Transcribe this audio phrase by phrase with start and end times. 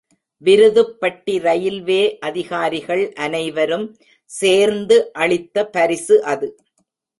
[0.43, 2.17] Virudhupatti railway
[2.19, 3.85] அதிகாரிகள் அனைவரும்
[4.31, 6.49] சேர்ந்து அளித்த பரிசு அது.